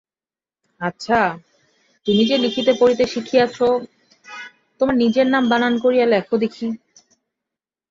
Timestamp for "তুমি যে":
2.05-2.35